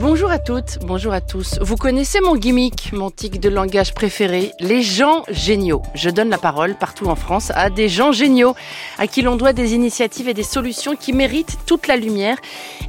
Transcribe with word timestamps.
Bonjour 0.00 0.30
à 0.30 0.38
toutes, 0.38 0.78
bonjour 0.86 1.12
à 1.12 1.20
tous. 1.20 1.58
Vous 1.60 1.74
connaissez 1.74 2.20
mon 2.20 2.36
gimmick, 2.36 2.92
mon 2.92 3.10
tic 3.10 3.40
de 3.40 3.48
langage 3.48 3.94
préféré, 3.94 4.52
les 4.60 4.80
gens 4.80 5.24
géniaux. 5.28 5.82
Je 5.96 6.08
donne 6.08 6.28
la 6.28 6.38
parole 6.38 6.76
partout 6.76 7.06
en 7.06 7.16
France 7.16 7.50
à 7.56 7.68
des 7.68 7.88
gens 7.88 8.12
géniaux, 8.12 8.54
à 8.98 9.08
qui 9.08 9.22
l'on 9.22 9.34
doit 9.34 9.52
des 9.52 9.74
initiatives 9.74 10.28
et 10.28 10.34
des 10.34 10.44
solutions 10.44 10.94
qui 10.94 11.12
méritent 11.12 11.58
toute 11.66 11.88
la 11.88 11.96
lumière. 11.96 12.36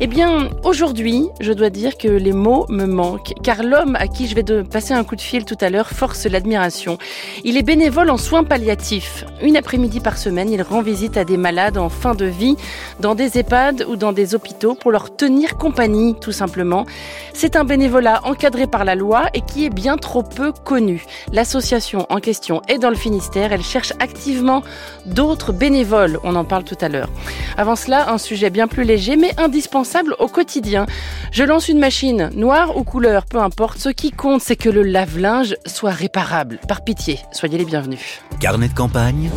Eh 0.02 0.06
bien, 0.06 0.52
aujourd'hui, 0.64 1.30
je 1.40 1.52
dois 1.52 1.72
dire 1.72 1.98
que 1.98 2.08
les 2.08 2.32
mots 2.32 2.68
me 2.70 2.86
manquent, 2.86 3.34
car 3.42 3.64
l'homme 3.64 3.96
à 3.96 4.08
qui 4.08 4.28
je 4.28 4.36
vais 4.36 4.44
de 4.44 4.62
passer 4.62 4.94
un 4.94 5.04
coup 5.04 5.16
de 5.16 5.22
fil 5.22 5.46
tout 5.46 5.58
à 5.62 5.72
l'heure 5.72 5.90
force 5.90 6.28
l'admiration. 6.28 7.00
Il 7.44 7.58
est 7.58 7.64
bénévole 7.64 8.12
en 8.12 8.18
soins 8.18 8.44
palliatifs. 8.44 9.26
Une 9.42 9.58
après-midi 9.58 10.00
par 10.00 10.20
semaine, 10.20 10.52
il 10.52 10.62
rend 10.62 10.84
visite 10.84 11.18
à 11.18 11.26
des 11.26 11.38
malades 11.38 11.80
en 11.80 11.90
fin 11.90 12.14
de 12.14 12.26
vie, 12.26 12.56
dans 13.00 13.16
des 13.16 13.40
EHPAD 13.40 13.88
ou 13.90 13.96
dans 13.96 14.14
des 14.14 14.36
hôpitaux 14.36 14.76
pour 14.76 14.92
leur 14.92 15.16
tenir 15.16 15.58
compagnie, 15.58 16.16
tout 16.22 16.32
simplement. 16.32 16.86
C'est 17.34 17.56
un 17.56 17.64
bénévolat 17.64 18.22
encadré 18.26 18.68
par 18.68 18.84
la 18.84 18.96
loi 18.96 19.28
et 19.34 19.42
qui 19.42 19.66
est 19.66 19.70
bien 19.70 19.98
trop 19.98 20.24
peu 20.24 20.52
connu. 20.52 21.06
L'association 21.32 22.06
en 22.10 22.20
question 22.20 22.62
est 22.68 22.80
dans 22.80 22.90
le 22.90 22.96
Finistère. 22.96 23.54
Elle 23.54 23.64
cherche 23.64 23.94
activement 24.00 24.62
d'autres 25.06 25.54
bénévoles. 25.54 26.20
On 26.24 26.36
en 26.36 26.44
parle 26.44 26.64
tout 26.64 26.78
à 26.82 26.90
l'heure. 26.90 27.10
Avant 27.58 27.76
cela, 27.76 28.12
un 28.12 28.18
sujet 28.18 28.50
bien 28.50 28.68
plus 28.68 28.84
léger 28.84 29.16
mais 29.16 29.32
indispensable 29.38 30.16
au 30.20 30.28
quotidien. 30.28 30.86
Je 31.32 31.44
lance 31.44 31.70
une 31.70 31.80
machine, 31.80 32.30
noire 32.36 32.76
ou 32.76 32.84
couleur, 32.84 33.26
peu 33.26 33.40
importe. 33.40 33.80
Ce 33.80 33.90
qui 33.90 34.12
compte, 34.12 34.42
c'est 34.42 34.56
que 34.56 34.70
le 34.70 34.84
lave-linge 34.84 35.56
soit 35.66 35.92
réparable. 35.92 36.60
Par 36.68 36.84
pitié, 36.84 37.20
soyez 37.32 37.58
les 37.58 37.66
bienvenus. 37.66 38.22
Carnet 38.40 38.68
de 38.68 38.74
campagne, 38.74 39.30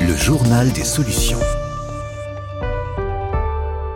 le 0.00 0.14
journal 0.16 0.70
des 0.72 0.84
solutions. 0.84 1.38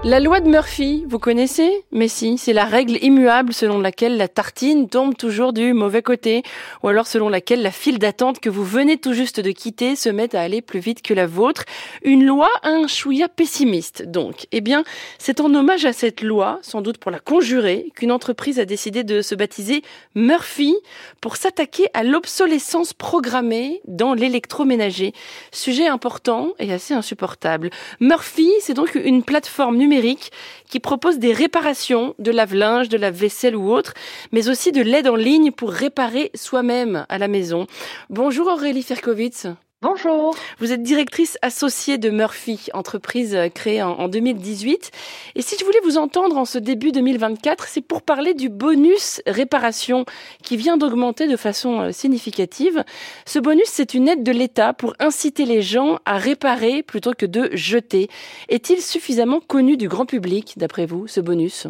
La 0.09 0.21
loi 0.21 0.39
de 0.39 0.49
Murphy, 0.49 1.05
vous 1.09 1.19
connaissez? 1.19 1.85
Mais 1.91 2.07
si, 2.07 2.39
c'est 2.39 2.53
la 2.53 2.65
règle 2.65 2.97
immuable 3.03 3.53
selon 3.53 3.81
laquelle 3.81 4.17
la 4.17 4.29
tartine 4.29 4.89
tombe 4.89 5.17
toujours 5.17 5.53
du 5.53 5.73
mauvais 5.73 6.01
côté, 6.01 6.45
ou 6.85 6.89
alors 6.89 7.09
selon 7.09 7.29
laquelle 7.29 7.61
la 7.61 7.73
file 7.73 7.99
d'attente 7.99 8.39
que 8.39 8.49
vous 8.49 8.63
venez 8.63 8.99
tout 8.99 9.15
juste 9.15 9.41
de 9.41 9.51
quitter 9.51 9.97
se 9.97 10.09
met 10.09 10.37
à 10.37 10.43
aller 10.43 10.63
plus 10.63 10.79
vite 10.79 11.03
que 11.03 11.13
la 11.13 11.27
vôtre. 11.27 11.65
Une 12.05 12.25
loi 12.25 12.49
un 12.63 12.87
chouïa 12.87 13.29
pessimiste, 13.29 14.05
donc. 14.05 14.47
Eh 14.53 14.61
bien, 14.61 14.85
c'est 15.19 15.41
en 15.41 15.53
hommage 15.53 15.87
à 15.87 15.93
cette 15.93 16.23
loi, 16.23 16.61
sans 16.63 16.83
doute 16.83 16.99
pour 16.99 17.11
la 17.11 17.19
conjurer, 17.19 17.91
qu'une 17.97 18.13
entreprise 18.13 18.61
a 18.61 18.65
décidé 18.65 19.03
de 19.03 19.23
se 19.23 19.35
baptiser 19.35 19.83
Murphy 20.15 20.77
pour 21.21 21.35
s'attaquer 21.35 21.89
à 21.95 22.05
l'obsolescence 22.05 22.93
programmée 22.93 23.81
dans 23.89 24.15
l'électroménager. 24.15 25.15
Sujet 25.51 25.89
important 25.89 26.53
et 26.61 26.73
assez 26.73 26.95
insupportable. 26.95 27.71
Murphy, 27.99 28.53
c'est 28.61 28.75
donc 28.75 28.95
une 28.95 29.25
plateforme 29.25 29.77
numérique 29.77 29.96
qui 30.69 30.81
propose 30.81 31.19
des 31.19 31.33
réparations 31.33 32.15
de 32.19 32.31
lave-linge, 32.31 32.89
de 32.89 32.97
lave-vaisselle 32.97 33.57
ou 33.57 33.73
autre, 33.73 33.95
mais 34.33 34.49
aussi 34.49 34.73
de 34.73 34.83
l'aide 34.83 35.09
en 35.09 35.17
ligne 35.17 35.53
pour 35.53 35.71
réparer 35.71 36.31
soi-même 36.35 37.07
à 37.09 37.19
la 37.19 37.29
maison. 37.29 37.67
Bonjour 38.11 38.49
Aurélie 38.49 38.83
Ferkovitz. 38.83 39.47
Bonjour. 39.83 40.35
Vous 40.59 40.73
êtes 40.73 40.83
directrice 40.83 41.37
associée 41.43 41.99
de 41.99 42.09
Murphy, 42.09 42.71
entreprise 42.73 43.37
créée 43.55 43.83
en 43.83 44.09
2018. 44.09 44.91
Et 45.35 45.43
si 45.43 45.55
je 45.61 45.67
voulais 45.67 45.81
vous 45.85 45.99
entendre 45.99 46.39
en 46.39 46.47
ce 46.47 46.57
début 46.57 46.93
2024, 46.93 47.69
c'est 47.69 47.83
pour 47.83 48.01
parler 48.01 48.33
du 48.33 48.49
bonus 48.49 49.21
réparation 49.27 50.07
qui 50.43 50.57
vient 50.57 50.79
d'augmenter 50.79 51.29
de 51.29 51.37
façon 51.37 51.81
euh, 51.81 51.93
significative. 51.93 52.85
Ce 53.27 53.39
bonus, 53.39 53.67
c'est 53.67 53.93
une 53.93 54.09
aide 54.09 54.23
de 54.23 54.33
l'État 54.33 54.73
pour 54.73 54.95
inciter 54.99 55.45
les 55.45 55.61
gens 55.61 55.99
à 56.07 56.17
réparer 56.17 56.83
plutôt 56.83 57.13
que 57.13 57.27
de 57.27 57.51
jeter. 57.53 58.09
Est-il 58.49 58.81
suffisamment 58.81 59.41
connu 59.41 59.77
du 59.77 59.89
grand 59.89 60.07
public, 60.07 60.55
d'après 60.57 60.87
vous, 60.87 61.07
ce 61.07 61.21
bonus? 61.21 61.67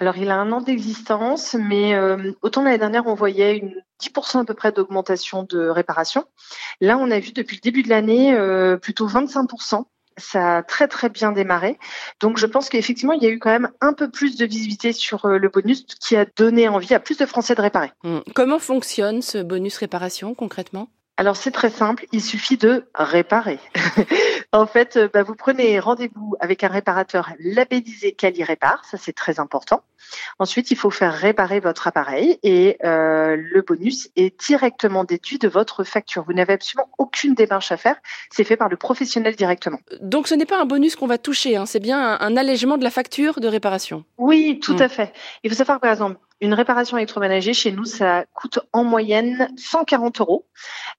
Alors, 0.00 0.16
il 0.16 0.30
a 0.30 0.36
un 0.36 0.50
an 0.52 0.60
d'existence, 0.60 1.54
mais 1.54 1.94
euh, 1.94 2.32
autant 2.42 2.62
l'année 2.62 2.78
dernière, 2.78 3.06
on 3.06 3.14
voyait 3.14 3.56
une 3.58 3.74
10% 4.02 4.40
à 4.40 4.44
peu 4.44 4.54
près 4.54 4.72
d'augmentation 4.72 5.44
de 5.44 5.68
réparation. 5.68 6.24
Là, 6.80 6.98
on 6.98 7.10
a 7.10 7.20
vu 7.20 7.32
depuis 7.32 7.56
le 7.56 7.60
début 7.60 7.82
de 7.82 7.88
l'année 7.88 8.34
euh, 8.34 8.76
plutôt 8.76 9.08
25%. 9.08 9.84
Ça 10.16 10.58
a 10.58 10.62
très 10.62 10.86
très 10.86 11.08
bien 11.08 11.32
démarré. 11.32 11.76
Donc 12.20 12.38
je 12.38 12.46
pense 12.46 12.68
qu'effectivement, 12.68 13.14
il 13.14 13.22
y 13.22 13.26
a 13.26 13.30
eu 13.30 13.40
quand 13.40 13.50
même 13.50 13.70
un 13.80 13.92
peu 13.92 14.08
plus 14.08 14.36
de 14.36 14.46
visibilité 14.46 14.92
sur 14.92 15.24
euh, 15.26 15.38
le 15.38 15.48
bonus 15.48 15.84
qui 15.84 16.14
a 16.14 16.24
donné 16.24 16.68
envie 16.68 16.94
à 16.94 17.00
plus 17.00 17.18
de 17.18 17.26
Français 17.26 17.56
de 17.56 17.60
réparer. 17.60 17.90
Hum. 18.04 18.22
Comment 18.32 18.60
fonctionne 18.60 19.22
ce 19.22 19.38
bonus 19.38 19.76
réparation 19.78 20.34
concrètement? 20.34 20.88
Alors 21.16 21.36
c'est 21.36 21.52
très 21.52 21.70
simple, 21.70 22.06
il 22.12 22.20
suffit 22.20 22.56
de 22.56 22.86
réparer. 22.94 23.60
en 24.52 24.66
fait, 24.66 24.98
bah, 25.12 25.22
vous 25.22 25.36
prenez 25.36 25.78
rendez-vous 25.78 26.34
avec 26.40 26.64
un 26.64 26.68
réparateur 26.68 27.30
labellisé 27.38 28.12
Cali 28.12 28.42
Répare, 28.42 28.84
ça 28.84 28.96
c'est 28.96 29.12
très 29.12 29.38
important. 29.38 29.84
Ensuite, 30.38 30.70
il 30.70 30.76
faut 30.76 30.90
faire 30.90 31.14
réparer 31.14 31.60
votre 31.60 31.86
appareil 31.86 32.38
et 32.42 32.76
euh, 32.84 33.36
le 33.36 33.62
bonus 33.62 34.10
est 34.16 34.38
directement 34.46 35.04
déduit 35.04 35.38
de 35.38 35.48
votre 35.48 35.84
facture. 35.84 36.24
Vous 36.24 36.32
n'avez 36.32 36.54
absolument 36.54 36.90
aucune 36.98 37.34
démarche 37.34 37.72
à 37.72 37.76
faire, 37.76 37.96
c'est 38.30 38.44
fait 38.44 38.56
par 38.56 38.68
le 38.68 38.76
professionnel 38.76 39.36
directement. 39.36 39.78
Donc 40.00 40.28
ce 40.28 40.34
n'est 40.34 40.46
pas 40.46 40.60
un 40.60 40.66
bonus 40.66 40.96
qu'on 40.96 41.06
va 41.06 41.18
toucher, 41.18 41.56
hein. 41.56 41.66
c'est 41.66 41.80
bien 41.80 42.18
un, 42.20 42.36
allègement 42.36 42.76
de 42.76 42.84
la 42.84 42.90
facture 42.90 43.40
de 43.40 43.48
réparation. 43.48 44.04
Oui, 44.18 44.58
tout 44.60 44.74
hmm. 44.74 44.82
à 44.82 44.88
fait. 44.88 45.12
Il 45.42 45.50
faut 45.50 45.56
savoir 45.56 45.80
par 45.80 45.92
exemple, 45.92 46.18
une 46.40 46.54
réparation 46.54 46.96
électroménager, 46.96 47.54
chez 47.54 47.72
nous, 47.72 47.84
ça 47.84 48.24
coûte 48.34 48.58
en 48.72 48.84
moyenne 48.84 49.48
140 49.56 50.20
euros. 50.20 50.46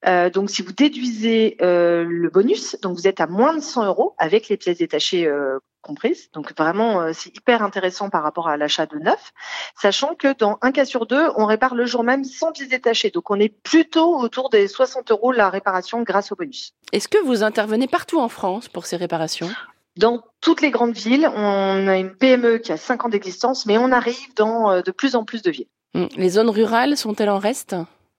Euh, 0.08 0.30
donc, 0.30 0.50
si 0.50 0.62
vous 0.62 0.72
déduisez 0.72 1.58
euh, 1.62 2.06
le 2.08 2.30
bonus, 2.30 2.78
donc 2.82 2.96
vous 2.96 3.08
êtes 3.08 3.22
à 3.22 3.28
moins 3.28 3.56
de 3.56 3.62
100 3.62 3.86
euros 3.86 4.16
avec 4.18 4.50
les 4.50 4.58
pièces 4.58 4.78
détachées 4.78 5.28
euh, 5.28 5.60
comprises. 5.82 6.32
Donc, 6.32 6.58
vraiment, 6.58 7.14
c'est 7.14 7.36
hyper 7.36 7.62
intéressant 7.62 8.10
par 8.10 8.24
rapport 8.24 8.48
à 8.48 8.58
l'achat 8.58 8.88
de 8.88 8.98
neuf, 8.98 9.34
sachant 9.80 10.16
que 10.16 10.36
dans 10.36 10.58
un 10.62 10.72
cas 10.72 10.86
sur 10.86 11.06
deux, 11.06 11.28
on 11.36 11.46
répare 11.46 11.76
le 11.76 11.86
jour 11.86 12.04
même 12.04 12.24
sans 12.24 12.52
pièces 12.52 12.70
détachées. 12.70 13.12
Donc, 13.12 13.30
on 13.30 13.40
est 13.40 13.50
plutôt 13.50 14.18
autour 14.18 14.50
des 14.50 14.68
60 14.68 15.12
euros 15.12 15.32
la 15.32 15.50
réparation 15.50 16.02
grâce 16.02 16.32
au 16.32 16.36
bonus. 16.36 16.74
Est-ce 16.92 17.08
que 17.08 17.24
vous 17.24 17.44
intervenez 17.44 17.88
partout 17.88 18.20
en 18.20 18.30
France 18.30 18.68
pour 18.68 18.88
ces 18.88 18.96
réparations? 18.96 19.50
Dans 19.98 20.22
toutes 20.42 20.62
les 20.62 20.72
grandes 20.72 20.96
villes, 20.96 21.30
on 21.34 21.88
a 21.88 21.98
une 21.98 22.16
PME 22.16 22.58
qui 22.58 22.72
a 22.72 22.78
5 22.78 23.06
ans 23.06 23.10
d'existence, 23.10 23.66
mais 23.66 23.78
on 23.78 23.92
arrive 23.92 24.34
dans 24.36 24.72
euh, 24.72 24.82
de 24.82 24.92
plus 24.92 25.16
en 25.16 25.24
plus 25.24 25.42
de 25.42 25.52
villes. 25.52 25.68
Hum, 25.94 26.10
les 26.18 26.30
zones 26.30 26.50
rurales 26.50 26.98
sont-elles 26.98 27.30
en 27.30 27.40
reste? 27.40 27.76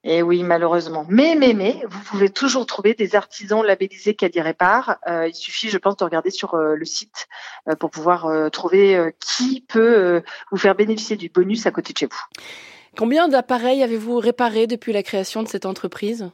Eh 0.08 0.22
oui, 0.22 0.44
malheureusement. 0.44 1.04
Mais, 1.08 1.34
mais, 1.34 1.52
mais, 1.52 1.82
vous 1.88 2.00
pouvez 2.04 2.30
toujours 2.30 2.64
trouver 2.64 2.94
des 2.94 3.16
artisans 3.16 3.62
labellisés 3.64 4.14
Cadi 4.14 4.40
Répare. 4.40 4.98
Euh, 5.08 5.26
il 5.26 5.34
suffit, 5.34 5.68
je 5.68 5.78
pense, 5.78 5.96
de 5.96 6.04
regarder 6.04 6.30
sur 6.30 6.54
euh, 6.54 6.76
le 6.76 6.84
site 6.84 7.26
pour 7.80 7.90
pouvoir 7.90 8.50
trouver 8.52 9.12
qui 9.20 9.62
peut 9.62 10.22
vous 10.52 10.56
faire 10.56 10.76
bénéficier 10.76 11.16
du 11.16 11.28
bonus 11.28 11.66
à 11.66 11.72
côté 11.72 11.92
de 11.92 11.98
chez 11.98 12.06
vous. 12.06 12.22
Combien 12.96 13.26
d'appareils 13.26 13.82
avez-vous 13.82 14.18
réparé 14.18 14.68
depuis 14.68 14.92
la 14.92 15.02
création 15.02 15.42
de 15.42 15.48
cette 15.48 15.66
entreprise? 15.66 16.30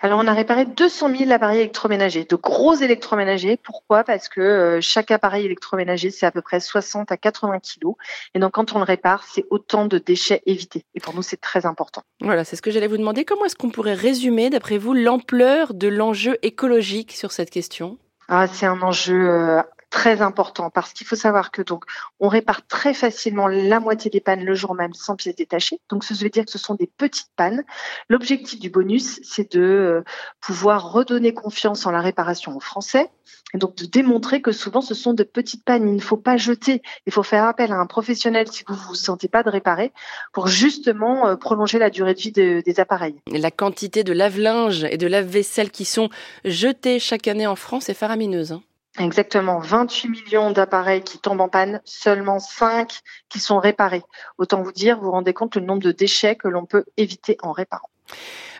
Alors, 0.00 0.20
on 0.22 0.26
a 0.26 0.32
réparé 0.32 0.64
200 0.64 1.16
000 1.16 1.30
appareils 1.30 1.60
électroménagers, 1.60 2.24
de 2.24 2.36
gros 2.36 2.74
électroménagers. 2.74 3.56
Pourquoi? 3.56 4.04
Parce 4.04 4.28
que 4.28 4.40
euh, 4.40 4.80
chaque 4.80 5.10
appareil 5.10 5.46
électroménager, 5.46 6.10
c'est 6.10 6.26
à 6.26 6.30
peu 6.30 6.42
près 6.42 6.60
60 6.60 7.10
à 7.12 7.16
80 7.16 7.58
kilos. 7.60 7.94
Et 8.34 8.38
donc, 8.38 8.52
quand 8.52 8.74
on 8.74 8.78
le 8.78 8.84
répare, 8.84 9.24
c'est 9.24 9.44
autant 9.50 9.86
de 9.86 9.98
déchets 9.98 10.42
évités. 10.46 10.84
Et 10.94 11.00
pour 11.00 11.14
nous, 11.14 11.22
c'est 11.22 11.40
très 11.40 11.66
important. 11.66 12.02
Voilà, 12.20 12.44
c'est 12.44 12.56
ce 12.56 12.62
que 12.62 12.70
j'allais 12.70 12.86
vous 12.86 12.98
demander. 12.98 13.24
Comment 13.24 13.44
est-ce 13.44 13.56
qu'on 13.56 13.70
pourrait 13.70 13.94
résumer, 13.94 14.50
d'après 14.50 14.78
vous, 14.78 14.94
l'ampleur 14.94 15.74
de 15.74 15.88
l'enjeu 15.88 16.36
écologique 16.42 17.12
sur 17.12 17.32
cette 17.32 17.50
question? 17.50 17.98
Ah, 18.28 18.46
c'est 18.46 18.66
un 18.66 18.80
enjeu 18.80 19.28
euh, 19.28 19.62
très 19.94 20.22
important 20.22 20.70
parce 20.70 20.92
qu'il 20.92 21.06
faut 21.06 21.14
savoir 21.14 21.52
que 21.52 21.62
donc 21.62 21.84
on 22.18 22.26
répare 22.26 22.66
très 22.66 22.94
facilement 22.94 23.46
la 23.46 23.78
moitié 23.78 24.10
des 24.10 24.20
pannes 24.20 24.44
le 24.44 24.56
jour 24.56 24.74
même 24.74 24.92
sans 24.92 25.14
pièces 25.14 25.36
détachées. 25.36 25.78
Donc 25.88 26.02
ça 26.02 26.14
veut 26.14 26.28
dire 26.30 26.44
que 26.44 26.50
ce 26.50 26.58
sont 26.58 26.74
des 26.74 26.90
petites 26.98 27.30
pannes. 27.36 27.62
L'objectif 28.08 28.58
du 28.58 28.70
bonus, 28.70 29.20
c'est 29.22 29.52
de 29.52 29.62
euh, 29.62 30.02
pouvoir 30.40 30.90
redonner 30.90 31.32
confiance 31.32 31.86
en 31.86 31.92
la 31.92 32.00
réparation 32.00 32.56
aux 32.56 32.60
Français 32.60 33.08
et 33.54 33.58
donc 33.58 33.76
de 33.76 33.86
démontrer 33.86 34.42
que 34.42 34.50
souvent 34.50 34.80
ce 34.80 34.94
sont 34.94 35.14
de 35.14 35.22
petites 35.22 35.64
pannes. 35.64 35.88
Il 35.88 35.94
ne 35.94 36.00
faut 36.00 36.16
pas 36.16 36.36
jeter. 36.38 36.82
Il 37.06 37.12
faut 37.12 37.22
faire 37.22 37.44
appel 37.44 37.70
à 37.70 37.76
un 37.76 37.86
professionnel 37.86 38.48
si 38.50 38.64
vous 38.66 38.74
vous 38.74 38.96
sentez 38.96 39.28
pas 39.28 39.44
de 39.44 39.50
réparer 39.50 39.92
pour 40.32 40.48
justement 40.48 41.28
euh, 41.28 41.36
prolonger 41.36 41.78
la 41.78 41.90
durée 41.90 42.14
de 42.14 42.20
vie 42.20 42.32
des 42.32 42.80
appareils. 42.80 43.14
La 43.30 43.52
quantité 43.52 44.02
de 44.02 44.12
lave-linge 44.12 44.82
et 44.90 44.98
de 44.98 45.06
lave-vaisselle 45.06 45.70
qui 45.70 45.84
sont 45.84 46.08
jetés 46.44 46.98
chaque 46.98 47.28
année 47.28 47.46
en 47.46 47.54
France 47.54 47.88
est 47.88 47.94
faramineuse. 47.94 48.50
Hein. 48.50 48.62
Exactement, 48.98 49.58
28 49.58 50.08
millions 50.08 50.50
d'appareils 50.52 51.02
qui 51.02 51.18
tombent 51.18 51.40
en 51.40 51.48
panne, 51.48 51.80
seulement 51.84 52.38
5 52.38 53.00
qui 53.28 53.40
sont 53.40 53.58
réparés. 53.58 54.04
Autant 54.38 54.62
vous 54.62 54.70
dire, 54.70 54.98
vous 54.98 55.06
vous 55.06 55.10
rendez 55.10 55.32
compte 55.32 55.56
le 55.56 55.62
nombre 55.62 55.82
de 55.82 55.90
déchets 55.90 56.36
que 56.36 56.46
l'on 56.46 56.64
peut 56.64 56.84
éviter 56.96 57.36
en 57.42 57.50
réparant. 57.50 57.88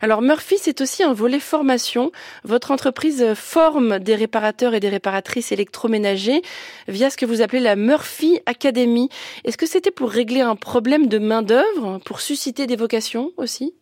Alors 0.00 0.22
Murphy, 0.22 0.56
c'est 0.58 0.80
aussi 0.80 1.04
un 1.04 1.12
volet 1.12 1.38
formation. 1.38 2.10
Votre 2.42 2.72
entreprise 2.72 3.34
forme 3.34 4.00
des 4.00 4.16
réparateurs 4.16 4.74
et 4.74 4.80
des 4.80 4.88
réparatrices 4.88 5.52
électroménagers 5.52 6.42
via 6.88 7.10
ce 7.10 7.16
que 7.16 7.26
vous 7.26 7.40
appelez 7.40 7.60
la 7.60 7.76
Murphy 7.76 8.40
Academy. 8.46 9.08
Est-ce 9.44 9.56
que 9.56 9.66
c'était 9.66 9.92
pour 9.92 10.10
régler 10.10 10.40
un 10.40 10.56
problème 10.56 11.06
de 11.06 11.18
main-d'œuvre, 11.18 12.00
pour 12.04 12.20
susciter 12.20 12.66
des 12.66 12.76
vocations 12.76 13.30
aussi? 13.36 13.74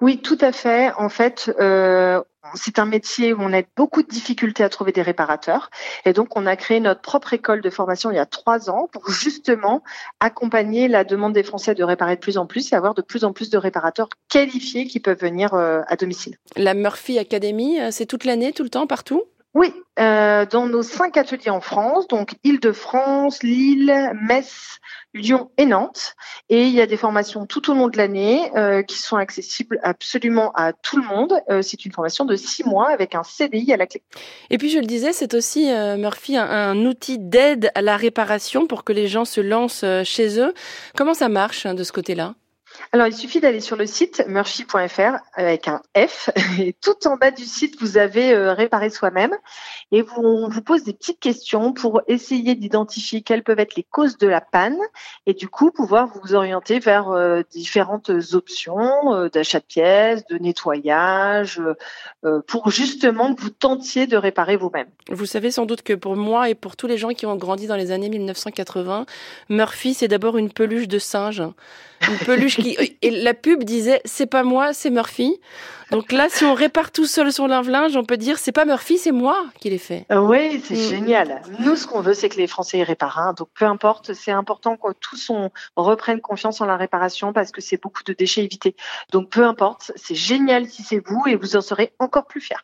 Oui, 0.00 0.20
tout 0.20 0.38
à 0.40 0.52
fait. 0.52 0.92
En 0.96 1.08
fait, 1.08 1.54
euh, 1.60 2.22
c'est 2.54 2.78
un 2.78 2.84
métier 2.84 3.32
où 3.32 3.38
on 3.40 3.52
a 3.52 3.62
beaucoup 3.76 4.02
de 4.02 4.08
difficultés 4.08 4.62
à 4.62 4.68
trouver 4.68 4.92
des 4.92 5.02
réparateurs. 5.02 5.70
Et 6.04 6.12
donc, 6.12 6.36
on 6.36 6.46
a 6.46 6.56
créé 6.56 6.80
notre 6.80 7.00
propre 7.00 7.32
école 7.32 7.60
de 7.60 7.70
formation 7.70 8.10
il 8.10 8.16
y 8.16 8.20
a 8.20 8.26
trois 8.26 8.70
ans 8.70 8.88
pour 8.92 9.08
justement 9.10 9.82
accompagner 10.20 10.88
la 10.88 11.04
demande 11.04 11.32
des 11.32 11.42
Français 11.42 11.74
de 11.74 11.84
réparer 11.84 12.16
de 12.16 12.20
plus 12.20 12.38
en 12.38 12.46
plus 12.46 12.72
et 12.72 12.76
avoir 12.76 12.94
de 12.94 13.02
plus 13.02 13.24
en 13.24 13.32
plus 13.32 13.50
de 13.50 13.58
réparateurs 13.58 14.08
qualifiés 14.28 14.86
qui 14.86 15.00
peuvent 15.00 15.20
venir 15.20 15.54
euh, 15.54 15.80
à 15.86 15.96
domicile. 15.96 16.36
La 16.56 16.74
Murphy 16.74 17.18
Academy, 17.18 17.80
euh, 17.80 17.90
c'est 17.90 18.06
toute 18.06 18.24
l'année, 18.24 18.52
tout 18.52 18.62
le 18.62 18.70
temps, 18.70 18.86
partout? 18.86 19.22
Oui, 19.54 19.72
euh, 20.00 20.46
dans 20.46 20.66
nos 20.66 20.82
cinq 20.82 21.16
ateliers 21.16 21.50
en 21.50 21.60
France, 21.60 22.08
donc 22.08 22.34
Île-de-France, 22.42 23.44
Lille, 23.44 24.10
Metz, 24.20 24.80
Lyon 25.14 25.52
et 25.56 25.64
Nantes. 25.64 26.16
Et 26.48 26.64
il 26.64 26.74
y 26.74 26.80
a 26.80 26.86
des 26.86 26.96
formations 26.96 27.46
tout 27.46 27.70
au 27.70 27.74
long 27.74 27.86
de 27.86 27.96
l'année 27.96 28.50
euh, 28.56 28.82
qui 28.82 28.98
sont 28.98 29.16
accessibles 29.16 29.78
absolument 29.84 30.50
à 30.56 30.72
tout 30.72 30.96
le 30.96 31.04
monde. 31.04 31.34
Euh, 31.50 31.62
c'est 31.62 31.84
une 31.84 31.92
formation 31.92 32.24
de 32.24 32.34
six 32.34 32.64
mois 32.64 32.90
avec 32.90 33.14
un 33.14 33.22
CDI 33.22 33.72
à 33.72 33.76
la 33.76 33.86
clé. 33.86 34.02
Et 34.50 34.58
puis 34.58 34.70
je 34.70 34.80
le 34.80 34.86
disais, 34.86 35.12
c'est 35.12 35.34
aussi, 35.34 35.70
Murphy, 35.98 36.36
un, 36.36 36.76
outil 36.84 37.20
d'aide 37.20 37.70
à 37.76 37.82
la 37.82 37.96
réparation 37.96 38.66
pour 38.66 38.82
que 38.82 38.92
les 38.92 39.06
gens 39.06 39.24
se 39.24 39.40
lancent 39.40 39.84
chez 40.02 40.40
eux. 40.40 40.52
Comment 40.96 41.14
ça 41.14 41.28
marche 41.28 41.64
hein, 41.64 41.74
de 41.74 41.84
ce 41.84 41.92
côté-là? 41.92 42.34
Alors, 42.92 43.06
il 43.06 43.14
suffit 43.14 43.40
d'aller 43.40 43.60
sur 43.60 43.76
le 43.76 43.86
site 43.86 44.24
murphy.fr 44.28 45.16
avec 45.34 45.68
un 45.68 45.82
F 45.96 46.30
et 46.60 46.74
tout 46.74 47.06
en 47.06 47.16
bas 47.16 47.30
du 47.30 47.44
site, 47.44 47.80
vous 47.80 47.98
avez 47.98 48.32
euh, 48.32 48.52
réparé 48.52 48.90
soi-même 48.90 49.34
et 49.90 50.02
vous, 50.02 50.22
on 50.22 50.48
vous 50.48 50.62
pose 50.62 50.84
des 50.84 50.92
petites 50.92 51.18
questions 51.18 51.72
pour 51.72 52.02
essayer 52.06 52.54
d'identifier 52.54 53.22
quelles 53.22 53.42
peuvent 53.42 53.58
être 53.58 53.74
les 53.74 53.82
causes 53.82 54.16
de 54.18 54.28
la 54.28 54.40
panne 54.40 54.78
et 55.26 55.34
du 55.34 55.48
coup 55.48 55.70
pouvoir 55.70 56.08
vous 56.22 56.34
orienter 56.34 56.78
vers 56.78 57.08
euh, 57.08 57.42
différentes 57.50 58.10
options 58.32 59.14
euh, 59.14 59.28
d'achat 59.28 59.58
de 59.58 59.64
pièces, 59.64 60.24
de 60.26 60.38
nettoyage 60.38 61.60
pour 62.46 62.70
justement 62.70 63.34
que 63.34 63.40
vous 63.40 63.50
tentiez 63.50 64.06
de 64.06 64.16
réparer 64.16 64.56
vous-même. 64.56 64.86
Vous 65.10 65.26
savez 65.26 65.50
sans 65.50 65.66
doute 65.66 65.82
que 65.82 65.92
pour 65.92 66.16
moi 66.16 66.48
et 66.48 66.54
pour 66.54 66.76
tous 66.76 66.86
les 66.86 66.96
gens 66.96 67.10
qui 67.10 67.26
ont 67.26 67.36
grandi 67.36 67.66
dans 67.66 67.76
les 67.76 67.90
années 67.90 68.08
1980, 68.08 69.06
Murphy, 69.48 69.94
c'est 69.94 70.08
d'abord 70.08 70.38
une 70.38 70.50
peluche 70.50 70.88
de 70.88 70.98
singe. 70.98 71.42
Une 72.08 72.18
peluche 72.18 72.58
qui 72.64 72.96
et 73.02 73.10
la 73.10 73.34
pub 73.34 73.64
disait 73.64 74.00
c'est 74.04 74.26
pas 74.26 74.42
moi, 74.42 74.72
c'est 74.72 74.90
Murphy. 74.90 75.40
Donc 75.90 76.12
là, 76.12 76.26
si 76.28 76.44
on 76.44 76.54
répare 76.54 76.90
tout 76.90 77.06
seul 77.06 77.32
son 77.32 77.46
lave-linge, 77.46 77.96
on 77.96 78.04
peut 78.04 78.16
dire 78.16 78.38
c'est 78.38 78.52
pas 78.52 78.64
Murphy, 78.64 78.98
c'est 78.98 79.12
moi 79.12 79.44
qui 79.60 79.70
l'ai 79.70 79.78
fait. 79.78 80.06
Oui, 80.10 80.62
c'est 80.64 80.74
mm. 80.74 80.90
génial. 80.90 81.42
Nous, 81.60 81.76
ce 81.76 81.86
qu'on 81.86 82.00
veut, 82.00 82.14
c'est 82.14 82.28
que 82.28 82.36
les 82.36 82.46
Français 82.46 82.78
y 82.78 82.82
réparent. 82.82 83.18
Hein. 83.18 83.34
Donc 83.36 83.48
peu 83.54 83.64
importe, 83.64 84.14
c'est 84.14 84.32
important 84.32 84.76
que 84.76 84.92
tous 85.00 85.30
on 85.30 85.50
reprenne 85.76 86.20
confiance 86.20 86.60
en 86.60 86.66
la 86.66 86.76
réparation 86.76 87.32
parce 87.32 87.52
que 87.52 87.60
c'est 87.60 87.80
beaucoup 87.80 88.02
de 88.04 88.12
déchets 88.12 88.44
évités. 88.44 88.74
Donc 89.12 89.30
peu 89.30 89.44
importe, 89.44 89.92
c'est 89.96 90.14
génial 90.14 90.66
si 90.66 90.82
c'est 90.82 91.02
vous 91.06 91.22
et 91.26 91.36
vous 91.36 91.56
en 91.56 91.60
serez 91.60 91.92
encore 91.98 92.26
plus 92.26 92.40
fiers. 92.40 92.56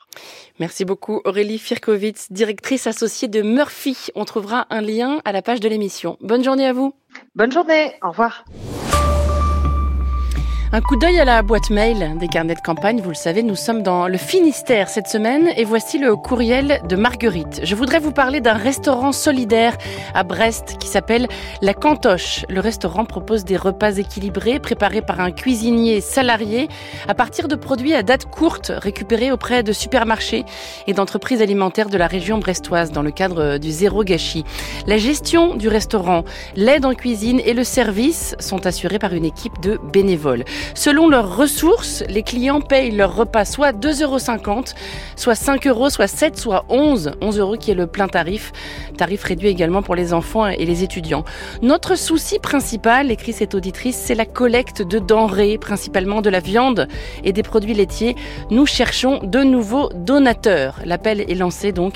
Merci 0.59 0.85
beaucoup 0.85 1.21
Aurélie 1.25 1.59
Firkovitz, 1.59 2.33
directrice 2.33 2.87
associée 2.87 3.29
de 3.29 3.43
Murphy. 3.43 4.09
On 4.15 4.25
trouvera 4.25 4.67
un 4.71 4.81
lien 4.81 5.21
à 5.25 5.33
la 5.33 5.43
page 5.43 5.61
de 5.61 5.69
l'émission. 5.69 6.17
Bonne 6.21 6.43
journée 6.43 6.67
à 6.67 6.73
vous. 6.73 6.95
Bonne 7.35 7.53
journée, 7.53 7.95
au 8.03 8.11
revoir. 8.11 8.45
Un 10.73 10.83
coup 10.83 10.95
d'œil 10.95 11.19
à 11.19 11.25
la 11.25 11.43
boîte 11.43 11.69
mail 11.71 12.17
des 12.21 12.29
carnets 12.29 12.55
de 12.55 12.61
campagne. 12.61 13.01
Vous 13.01 13.09
le 13.09 13.17
savez, 13.17 13.43
nous 13.43 13.57
sommes 13.57 13.83
dans 13.83 14.07
le 14.07 14.17
Finistère 14.17 14.89
cette 14.89 15.09
semaine 15.09 15.51
et 15.57 15.65
voici 15.65 15.99
le 15.99 16.15
courriel 16.15 16.81
de 16.89 16.95
Marguerite. 16.95 17.61
Je 17.65 17.75
voudrais 17.75 17.99
vous 17.99 18.13
parler 18.13 18.41
d'un 18.41 18.55
restaurant 18.55 19.11
solidaire 19.11 19.77
à 20.15 20.23
Brest 20.23 20.77
qui 20.79 20.87
s'appelle 20.87 21.27
La 21.61 21.75
Cantoche. 21.75 22.47
Le 22.49 22.61
restaurant 22.61 23.05
propose 23.05 23.45
des 23.45 23.57
repas 23.57 23.97
équilibrés 23.97 24.61
préparés 24.61 25.03
par 25.03 25.19
un 25.19 25.33
cuisinier 25.33 26.01
salarié 26.01 26.69
à 27.09 27.15
partir 27.15 27.49
de 27.49 27.57
produits 27.57 27.95
à 27.95 28.05
date 28.05 28.27
courte 28.27 28.71
récupérés 28.73 29.33
auprès 29.33 29.65
de 29.65 29.73
supermarchés 29.73 30.45
et 30.87 30.93
d'entreprises 30.93 31.43
alimentaires 31.43 31.89
de 31.89 31.99
la 31.99 32.07
région 32.07 32.39
brestoise 32.39 32.93
dans 32.93 33.03
le 33.03 33.11
cadre 33.11 33.59
du 33.59 33.73
zéro 33.73 34.05
gâchis. 34.05 34.45
La 34.87 34.99
gestion 34.99 35.57
du 35.57 35.67
restaurant, 35.67 36.25
l'aide 36.55 36.85
en 36.85 36.95
cuisine 36.95 37.41
et 37.45 37.55
le 37.55 37.65
service 37.65 38.37
sont 38.39 38.67
assurés 38.67 39.01
par 39.01 39.15
une 39.15 39.25
équipe 39.25 39.61
de 39.61 39.81
bénévoles. 39.93 40.45
Selon 40.75 41.09
leurs 41.09 41.37
ressources, 41.37 42.05
les 42.09 42.23
clients 42.23 42.61
payent 42.61 42.91
leur 42.91 43.15
repas 43.15 43.45
soit 43.45 43.73
2,50 43.73 44.03
euros, 44.05 44.65
soit 45.17 45.35
5 45.35 45.67
euros, 45.67 45.91
soit 45.91 46.07
7, 46.07 46.39
soit 46.39 46.65
11. 46.69 47.13
11 47.21 47.39
euros 47.39 47.57
qui 47.57 47.71
est 47.71 47.75
le 47.75 47.87
plein 47.87 48.09
tarif. 48.09 48.53
Tarif 48.97 49.25
réduit 49.25 49.49
également 49.49 49.83
pour 49.83 49.95
les 49.95 50.13
enfants 50.13 50.47
et 50.47 50.65
les 50.65 50.83
étudiants. 50.83 51.25
Notre 51.63 51.97
souci 51.97 52.39
principal, 52.39 53.11
écrit 53.11 53.33
cette 53.33 53.55
auditrice, 53.55 53.97
c'est 53.97 54.15
la 54.15 54.27
collecte 54.27 54.83
de 54.83 54.99
denrées, 54.99 55.59
principalement 55.59 56.21
de 56.23 56.31
la 56.31 56.41
viande 56.41 56.89
et 57.25 57.33
des 57.33 57.43
produits 57.43 57.75
laitiers. 57.75 58.17
Nous 58.51 58.67
cherchons 58.67 59.21
de 59.23 59.41
nouveaux 59.41 59.91
donateurs. 59.95 60.81
L'appel 60.85 61.21
est 61.21 61.35
lancé 61.35 61.73
donc. 61.73 61.95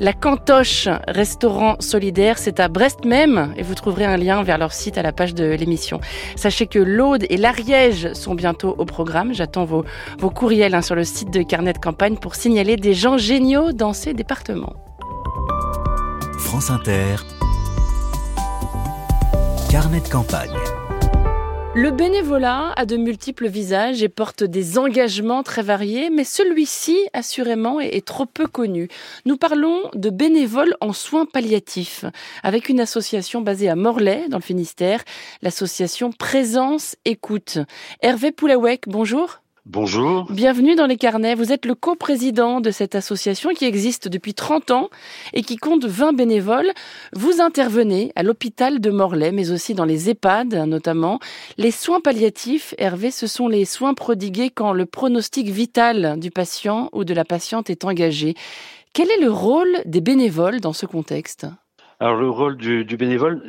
La 0.00 0.12
Cantoche 0.12 0.88
Restaurant 1.08 1.76
Solidaire, 1.80 2.38
c'est 2.38 2.60
à 2.60 2.68
Brest 2.68 3.04
même 3.04 3.52
et 3.56 3.62
vous 3.62 3.74
trouverez 3.74 4.04
un 4.04 4.16
lien 4.16 4.42
vers 4.42 4.58
leur 4.58 4.72
site 4.72 4.98
à 4.98 5.02
la 5.02 5.12
page 5.12 5.34
de 5.34 5.44
l'émission. 5.44 6.00
Sachez 6.36 6.66
que 6.66 6.78
l'Aude 6.78 7.24
et 7.28 7.36
l'Ariège 7.36 8.03
sont 8.12 8.34
bientôt 8.34 8.74
au 8.76 8.84
programme. 8.84 9.32
J'attends 9.32 9.64
vos, 9.64 9.84
courriels 10.30 10.74
hein, 10.74 10.82
sur 10.82 10.94
le 10.94 11.04
site 11.04 11.30
de 11.30 11.42
Carnet 11.42 11.72
de 11.72 11.78
campagne 11.78 12.16
pour 12.16 12.34
signaler 12.34 12.76
des 12.76 12.94
gens 12.94 13.18
géniaux 13.18 13.72
dans 13.72 13.92
ces 13.92 14.14
départements. 14.14 14.74
France 16.38 16.70
Inter. 16.70 17.16
Carnet 19.70 20.00
de 20.00 20.08
campagne. 20.08 20.73
Le 21.76 21.90
bénévolat 21.90 22.72
a 22.76 22.86
de 22.86 22.96
multiples 22.96 23.48
visages 23.48 24.00
et 24.04 24.08
porte 24.08 24.44
des 24.44 24.78
engagements 24.78 25.42
très 25.42 25.62
variés, 25.62 26.08
mais 26.08 26.22
celui-ci, 26.22 26.96
assurément, 27.12 27.80
est 27.80 28.06
trop 28.06 28.26
peu 28.26 28.46
connu. 28.46 28.86
Nous 29.24 29.36
parlons 29.36 29.90
de 29.92 30.08
bénévoles 30.08 30.76
en 30.80 30.92
soins 30.92 31.26
palliatifs, 31.26 32.04
avec 32.44 32.68
une 32.68 32.78
association 32.78 33.40
basée 33.40 33.68
à 33.68 33.74
Morlaix, 33.74 34.28
dans 34.28 34.38
le 34.38 34.42
Finistère, 34.42 35.02
l'association 35.42 36.12
Présence 36.12 36.94
Écoute. 37.04 37.58
Hervé 38.02 38.30
Poulawek, 38.30 38.86
bonjour. 38.86 39.40
Bonjour. 39.66 40.30
Bienvenue 40.30 40.74
dans 40.74 40.84
les 40.84 40.98
carnets. 40.98 41.34
Vous 41.34 41.50
êtes 41.50 41.64
le 41.64 41.74
coprésident 41.74 42.60
de 42.60 42.70
cette 42.70 42.94
association 42.94 43.48
qui 43.54 43.64
existe 43.64 44.08
depuis 44.08 44.34
30 44.34 44.70
ans 44.72 44.90
et 45.32 45.40
qui 45.40 45.56
compte 45.56 45.86
20 45.86 46.12
bénévoles. 46.12 46.70
Vous 47.14 47.40
intervenez 47.40 48.12
à 48.14 48.22
l'hôpital 48.22 48.78
de 48.78 48.90
Morlaix, 48.90 49.32
mais 49.32 49.50
aussi 49.50 49.72
dans 49.72 49.86
les 49.86 50.10
EHPAD 50.10 50.52
notamment. 50.66 51.18
Les 51.56 51.70
soins 51.70 52.02
palliatifs, 52.02 52.74
Hervé, 52.76 53.10
ce 53.10 53.26
sont 53.26 53.48
les 53.48 53.64
soins 53.64 53.94
prodigués 53.94 54.50
quand 54.50 54.74
le 54.74 54.84
pronostic 54.84 55.48
vital 55.48 56.20
du 56.20 56.30
patient 56.30 56.90
ou 56.92 57.04
de 57.04 57.14
la 57.14 57.24
patiente 57.24 57.70
est 57.70 57.86
engagé. 57.86 58.34
Quel 58.92 59.10
est 59.10 59.20
le 59.20 59.30
rôle 59.30 59.80
des 59.86 60.02
bénévoles 60.02 60.60
dans 60.60 60.74
ce 60.74 60.84
contexte? 60.84 61.46
Alors 62.00 62.16
le 62.16 62.28
rôle 62.28 62.58
du, 62.58 62.84
du 62.84 62.98
bénévole, 62.98 63.42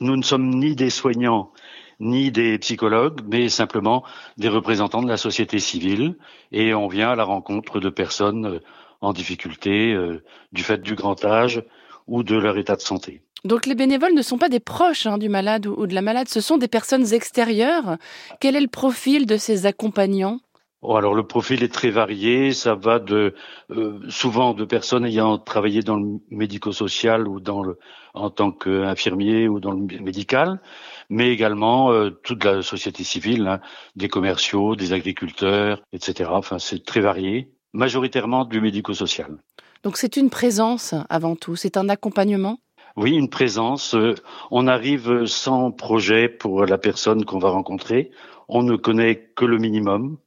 nous 0.00 0.16
ne 0.16 0.22
sommes 0.22 0.48
ni 0.48 0.74
des 0.74 0.88
soignants 0.88 1.50
ni 2.00 2.30
des 2.30 2.58
psychologues, 2.58 3.20
mais 3.28 3.48
simplement 3.48 4.04
des 4.36 4.48
représentants 4.48 5.02
de 5.02 5.08
la 5.08 5.16
société 5.16 5.58
civile. 5.58 6.16
Et 6.52 6.74
on 6.74 6.88
vient 6.88 7.10
à 7.10 7.16
la 7.16 7.24
rencontre 7.24 7.80
de 7.80 7.88
personnes 7.88 8.46
euh, 8.46 8.58
en 9.00 9.12
difficulté 9.12 9.92
euh, 9.92 10.22
du 10.52 10.62
fait 10.62 10.78
du 10.78 10.94
grand 10.94 11.24
âge 11.24 11.62
ou 12.06 12.22
de 12.22 12.36
leur 12.36 12.56
état 12.58 12.76
de 12.76 12.80
santé. 12.80 13.22
Donc 13.44 13.66
les 13.66 13.74
bénévoles 13.74 14.14
ne 14.14 14.22
sont 14.22 14.38
pas 14.38 14.48
des 14.48 14.60
proches 14.60 15.06
hein, 15.06 15.18
du 15.18 15.28
malade 15.28 15.66
ou, 15.66 15.86
de 15.86 15.94
la 15.94 16.02
malade, 16.02 16.28
ce 16.28 16.40
sont 16.40 16.56
des 16.56 16.66
personnes 16.68 17.12
extérieures. 17.12 17.96
Quel 18.40 18.56
est 18.56 18.60
le 18.60 18.68
profil 18.68 19.26
de 19.26 19.36
ces 19.36 19.66
accompagnants? 19.66 20.40
Oh, 20.80 20.94
alors 20.94 21.14
le 21.14 21.26
profil 21.26 21.64
est 21.64 21.72
très 21.72 21.90
varié, 21.90 22.52
ça 22.52 22.76
va 22.76 23.00
de 23.00 23.34
euh, 23.70 23.98
souvent 24.08 24.54
de 24.54 24.64
personnes 24.64 25.04
ayant 25.04 25.36
travaillé 25.36 25.82
dans 25.82 25.96
le 25.96 26.20
médico-social 26.30 27.26
ou 27.26 27.40
dans 27.40 27.62
le 27.62 27.78
en 28.14 28.30
tant 28.30 28.52
qu'infirmier 28.52 29.48
ou 29.48 29.60
dans 29.60 29.72
le 29.72 29.80
médical, 30.00 30.60
mais 31.08 31.30
également 31.30 31.92
euh, 31.92 32.10
toute 32.10 32.44
la 32.44 32.62
société 32.62 33.04
civile, 33.04 33.46
hein, 33.46 33.60
des 33.96 34.08
commerciaux, 34.08 34.76
des 34.76 34.92
agriculteurs, 34.92 35.82
etc. 35.92 36.30
Enfin 36.32 36.58
c'est 36.58 36.84
très 36.84 37.00
varié, 37.00 37.50
majoritairement 37.72 38.44
du 38.44 38.60
médico-social. 38.60 39.38
Donc 39.82 39.96
c'est 39.96 40.16
une 40.16 40.30
présence 40.30 40.94
avant 41.08 41.36
tout, 41.36 41.56
c'est 41.56 41.76
un 41.76 41.88
accompagnement? 41.88 42.58
Oui, 42.96 43.12
une 43.12 43.30
présence. 43.30 43.94
Euh, 43.94 44.14
on 44.50 44.66
arrive 44.66 45.26
sans 45.26 45.70
projet 45.70 46.28
pour 46.28 46.66
la 46.66 46.78
personne 46.78 47.24
qu'on 47.24 47.38
va 47.38 47.50
rencontrer. 47.50 48.10
On 48.48 48.62
ne 48.62 48.76
connaît 48.76 49.30
que 49.36 49.44
le 49.44 49.58
minimum 49.58 50.18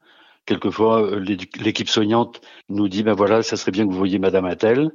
quelquefois 0.46 1.04
euh, 1.04 1.20
l'équipe 1.60 1.90
soignante 1.90 2.42
nous 2.70 2.88
dit 2.88 3.04
ben 3.04 3.14
voilà, 3.14 3.44
ça 3.44 3.58
serait 3.58 3.72
bien 3.72 3.86
que 3.86 3.92
vous 3.92 3.98
voyiez 3.98 4.20
Madame 4.20 4.46
Attel. 4.46 4.92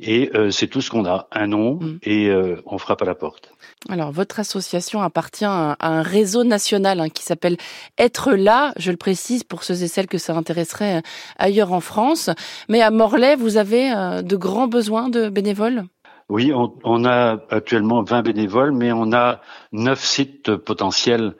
Et 0.00 0.30
euh, 0.34 0.50
c'est 0.50 0.68
tout 0.68 0.80
ce 0.80 0.90
qu'on 0.90 1.06
a, 1.06 1.26
un 1.32 1.48
nom, 1.48 1.74
mm. 1.74 1.98
et 2.02 2.28
euh, 2.28 2.62
on 2.66 2.78
frappe 2.78 3.02
à 3.02 3.04
la 3.04 3.14
porte. 3.14 3.52
Alors, 3.88 4.12
votre 4.12 4.40
association 4.40 5.02
appartient 5.02 5.44
à 5.44 5.76
un 5.80 6.02
réseau 6.02 6.44
national 6.44 7.00
hein, 7.00 7.08
qui 7.08 7.22
s'appelle 7.22 7.56
Être 7.96 8.32
là, 8.32 8.72
je 8.76 8.90
le 8.90 8.96
précise 8.96 9.44
pour 9.44 9.64
ceux 9.64 9.82
et 9.82 9.88
celles 9.88 10.06
que 10.06 10.18
ça 10.18 10.34
intéresserait 10.34 11.02
ailleurs 11.38 11.72
en 11.72 11.80
France. 11.80 12.30
Mais 12.68 12.82
à 12.82 12.90
Morlaix, 12.90 13.36
vous 13.36 13.56
avez 13.56 13.90
de 14.22 14.36
grands 14.36 14.68
besoins 14.68 15.08
de 15.08 15.28
bénévoles? 15.28 15.84
Oui, 16.28 16.52
on, 16.52 16.74
on, 16.84 17.04
a 17.04 17.38
actuellement 17.50 18.02
20 18.02 18.22
bénévoles, 18.22 18.72
mais 18.72 18.92
on 18.92 19.12
a 19.12 19.40
9 19.72 19.98
sites 19.98 20.56
potentiels 20.56 21.34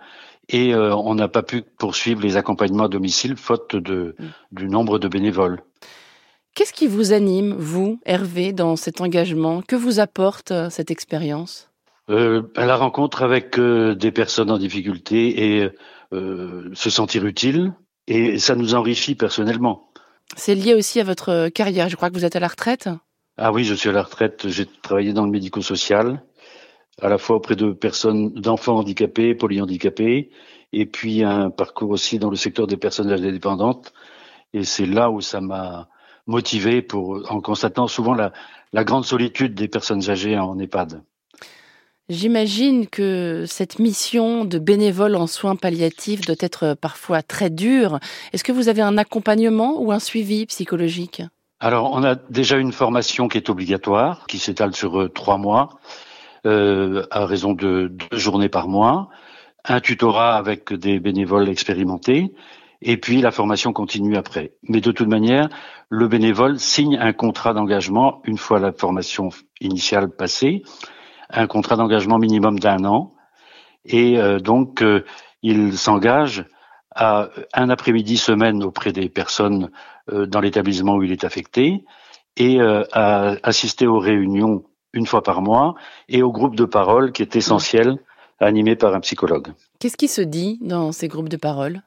et 0.49 0.75
euh, 0.75 0.95
on 0.95 1.15
n'a 1.15 1.29
pas 1.29 1.43
pu 1.43 1.63
poursuivre 1.63 2.23
les 2.23 2.37
accompagnements 2.37 2.85
à 2.85 2.89
domicile 2.89 3.37
faute 3.37 3.77
de, 3.77 4.17
mm. 4.19 4.25
du 4.53 4.69
nombre 4.69 4.99
de 4.99 5.09
bénévoles. 5.09 5.61
Qu'est-ce 6.59 6.73
qui 6.73 6.89
vous 6.89 7.13
anime, 7.13 7.55
vous, 7.57 8.01
Hervé, 8.05 8.53
dans 8.53 8.75
cet 8.75 9.01
engagement? 9.01 9.63
Que 9.63 9.77
vous 9.77 10.01
apporte 10.01 10.51
euh, 10.51 10.71
cette 10.71 10.91
expérience? 10.91 11.71
Euh, 12.11 12.43
La 12.57 12.75
rencontre 12.75 13.23
avec 13.23 13.61
euh, 13.61 13.95
des 13.95 14.11
personnes 14.11 14.51
en 14.51 14.59
difficulté 14.59 15.61
et 15.61 15.71
euh, 16.13 16.69
se 16.75 16.91
sentir 16.91 17.25
utile, 17.27 17.75
et 18.09 18.41
ça 18.41 18.57
nous 18.57 18.75
enrichit 18.75 19.15
personnellement. 19.15 19.93
C'est 20.35 20.57
lié 20.57 20.75
aussi 20.75 20.99
à 20.99 21.05
votre 21.05 21.49
carrière. 21.51 21.89
Je 21.89 21.95
crois 21.95 22.11
que 22.11 22.15
vous 22.15 22.25
êtes 22.25 22.35
à 22.35 22.41
la 22.41 22.49
retraite. 22.49 22.89
Ah 23.37 23.53
oui, 23.53 23.63
je 23.63 23.75
suis 23.75 23.91
à 23.91 23.93
la 23.93 24.03
retraite. 24.03 24.49
J'ai 24.49 24.67
travaillé 24.67 25.13
dans 25.13 25.27
le 25.27 25.31
médico-social, 25.31 26.25
à 27.01 27.09
la 27.09 27.19
fois 27.19 27.37
auprès 27.37 27.55
de 27.55 27.71
personnes, 27.71 28.33
d'enfants 28.33 28.79
handicapés, 28.79 29.37
polyhandicapés, 29.37 30.31
et 30.73 30.87
puis 30.87 31.23
un 31.23 31.51
parcours 31.51 31.91
aussi 31.91 32.19
dans 32.19 32.31
le 32.31 32.37
secteur 32.37 32.67
des 32.67 32.77
personnes 32.77 33.13
âgées 33.13 33.31
dépendantes. 33.31 33.93
Et 34.55 34.65
c'est 34.65 34.87
là 34.87 35.09
où 35.09 35.21
ça 35.21 35.41
m'a 35.41 35.89
motivé 36.29 36.81
pour, 36.83 37.21
en 37.29 37.41
constatant 37.41 37.89
souvent 37.89 38.15
la, 38.15 38.33
la 38.73 38.85
grande 38.85 39.05
solitude 39.05 39.55
des 39.55 39.67
personnes 39.67 40.09
âgées 40.09 40.39
en 40.39 40.57
EHPAD. 40.59 41.03
J'imagine 42.09 42.87
que 42.87 43.45
cette 43.47 43.79
mission 43.79 44.47
de 44.47 44.59
bénévole 44.59 45.15
en 45.15 45.27
soins 45.27 45.57
palliatifs 45.57 46.23
doit 46.23 46.37
être 46.41 46.75
parfois 46.81 47.23
très 47.23 47.51
dure. 47.51 47.99
Est-ce 48.33 48.45
que 48.45 48.53
vous 48.53 48.71
avez 48.71 48.81
un 48.81 48.97
accompagnement 48.97 49.83
ou 49.83 49.93
un 49.93 49.99
suivi 49.99 50.47
psychologique? 50.47 51.23
Alors, 51.61 51.93
on 51.93 52.05
a 52.05 52.15
déjà 52.15 52.57
une 52.57 52.73
formation 52.73 53.29
qui 53.29 53.37
est 53.37 53.51
obligatoire, 53.51 54.27
qui 54.27 54.39
s'étale 54.39 54.75
sur 54.75 55.01
euh, 55.01 55.09
trois 55.09 55.39
mois, 55.39 55.81
euh, 56.47 57.05
à 57.11 57.27
raison 57.27 57.53
de 57.53 57.89
deux 57.89 58.17
journées 58.17 58.49
par 58.49 58.69
mois, 58.69 59.11
un 59.65 59.81
tutorat 59.81 60.37
avec 60.37 60.73
des 60.73 61.01
bénévoles 61.01 61.49
expérimentés, 61.49 62.33
et 62.81 62.97
puis 62.97 63.21
la 63.21 63.31
formation 63.31 63.73
continue 63.73 64.17
après. 64.17 64.53
Mais 64.69 64.81
de 64.81 64.93
toute 64.93 65.09
manière, 65.09 65.49
le 65.89 66.09
bénévole 66.09 66.59
signe 66.59 66.97
un 66.99 67.13
contrat 67.13 67.55
d'engagement 67.55 68.21
une 68.25 68.39
fois 68.39 68.61
la 68.61 68.73
formation 68.73 69.31
initiale 69.61 70.11
passée, 70.11 70.63
un 71.31 71.47
contrat 71.47 71.77
d'engagement 71.77 72.19
minimum 72.19 72.59
d'un 72.59 72.85
an, 72.85 73.15
et 73.85 74.19
euh, 74.19 74.39
donc 74.39 74.83
euh, 74.83 75.05
il 75.43 75.77
s'engage 75.77 76.45
à 76.95 77.29
un 77.55 77.71
après-midi 77.71 78.17
semaine 78.17 78.63
auprès 78.65 78.93
des 78.93 79.09
personnes 79.09 79.71
euh, 80.11 80.27
dans 80.27 80.41
l'établissement 80.41 80.95
où 80.95 81.03
il 81.03 81.13
est 81.13 81.25
affecté, 81.25 81.85
et 82.37 82.61
à 82.61 83.35
assister 83.43 83.89
aux 83.89 83.99
réunions 83.99 84.63
une 84.93 85.07
fois 85.07 85.25
par 85.25 85.43
mois, 85.43 85.75
et 86.09 86.23
au 86.23 86.31
groupe 86.31 86.55
de 86.55 86.65
parole 86.65 87.11
qui 87.11 87.23
est 87.23 87.35
essentiel, 87.35 87.99
animé 88.39 88.77
par 88.77 88.95
un 88.95 89.01
psychologue. 89.01 89.49
Qu'est-ce 89.81 89.97
qui 89.97 90.07
se 90.07 90.21
dit 90.21 90.59
dans 90.61 90.93
ces 90.93 91.09
groupes 91.09 91.29
de 91.29 91.37
parole? 91.37 91.83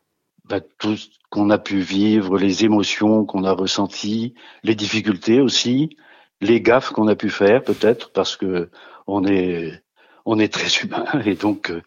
Bah, 0.52 0.60
tout 0.80 0.98
ce 0.98 1.08
qu'on 1.30 1.50
a 1.50 1.58
pu 1.58 1.80
vivre, 1.80 2.38
les 2.38 2.66
émotions 2.66 3.24
qu'on 3.26 3.46
a 3.46 3.54
ressenties, 3.54 4.34
les 4.64 4.76
difficultés 4.76 5.40
aussi, 5.40 5.96
les 6.42 6.60
gaffes 6.60 6.90
qu'on 6.90 7.08
a 7.08 7.16
pu 7.16 7.30
faire 7.30 7.64
peut-être 7.64 8.12
parce 8.12 8.36
que 8.36 8.70
on 9.08 9.24
est 9.26 9.82
on 10.26 10.40
est 10.40 10.52
très 10.52 10.68
humain 10.84 11.06
et 11.26 11.36
donc 11.36 11.72
euh, 11.72 11.82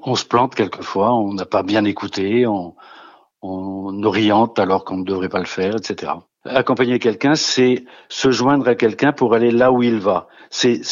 on 0.00 0.14
se 0.14 0.26
plante 0.26 0.54
quelquefois, 0.54 1.14
on 1.14 1.32
n'a 1.32 1.46
pas 1.46 1.62
bien 1.62 1.86
écouté, 1.86 2.46
on, 2.46 2.74
on 3.40 4.02
oriente 4.02 4.58
alors 4.58 4.84
qu'on 4.84 4.98
ne 4.98 5.04
devrait 5.04 5.30
pas 5.30 5.38
le 5.38 5.46
faire, 5.46 5.76
etc. 5.76 6.12
Accompagner 6.44 6.98
quelqu'un, 6.98 7.34
c'est 7.34 7.86
se 8.10 8.30
joindre 8.30 8.68
à 8.68 8.74
quelqu'un 8.74 9.12
pour 9.12 9.32
aller 9.32 9.52
là 9.52 9.72
où 9.72 9.82
il 9.82 9.98
va. 9.98 10.28
C'est 10.50 10.82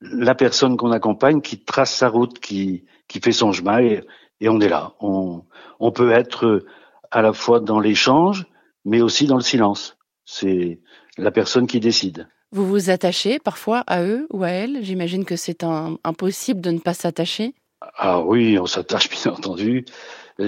la 0.00 0.34
personne 0.34 0.76
qu'on 0.76 0.92
accompagne 0.92 1.42
qui 1.42 1.62
trace 1.62 1.94
sa 1.94 2.08
route, 2.08 2.38
qui, 2.38 2.84
qui 3.08 3.20
fait 3.20 3.32
son 3.32 3.52
chemin 3.52 3.80
et, 3.80 4.00
et 4.40 4.48
on 4.48 4.60
est 4.60 4.68
là. 4.68 4.92
On, 5.00 5.42
on 5.80 5.92
peut 5.92 6.12
être 6.12 6.64
à 7.10 7.22
la 7.22 7.32
fois 7.32 7.60
dans 7.60 7.80
l'échange, 7.80 8.46
mais 8.84 9.00
aussi 9.00 9.26
dans 9.26 9.36
le 9.36 9.42
silence. 9.42 9.96
C'est 10.24 10.80
la 11.18 11.30
personne 11.30 11.66
qui 11.66 11.80
décide. 11.80 12.28
Vous 12.52 12.66
vous 12.66 12.90
attachez 12.90 13.38
parfois 13.38 13.80
à 13.86 14.02
eux 14.02 14.26
ou 14.32 14.44
à 14.44 14.48
elles 14.48 14.78
J'imagine 14.82 15.24
que 15.24 15.36
c'est 15.36 15.64
impossible 16.04 16.60
de 16.60 16.70
ne 16.70 16.78
pas 16.78 16.94
s'attacher. 16.94 17.54
Ah 17.96 18.20
oui, 18.20 18.58
on 18.58 18.66
s'attache 18.66 19.10
bien 19.22 19.32
entendu. 19.32 19.84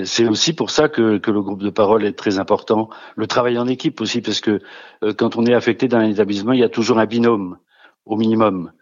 C'est 0.05 0.29
aussi 0.29 0.53
pour 0.53 0.71
ça 0.71 0.89
que, 0.89 1.17
que, 1.17 1.31
le 1.31 1.41
groupe 1.41 1.63
de 1.63 1.71
parole 1.71 2.05
est 2.05 2.13
très 2.13 2.39
important. 2.39 2.91
Le 3.17 3.27
travail 3.27 3.59
en 3.59 3.67
équipe 3.67 4.03
aussi, 4.03 4.21
parce 4.21 4.41
que 4.41 4.61
euh, 5.03 5.15
quand 5.15 5.37
on 5.37 5.47
est 5.47 5.55
affecté 5.55 5.89
dans 5.89 5.97
un 5.97 6.11
établissement, 6.11 6.53
il 6.53 6.61
y 6.61 6.65
a 6.65 6.69
toujours 6.69 6.99
un 6.99 7.07
binôme, 7.07 7.57
au 8.05 8.17
minimum. 8.17 8.73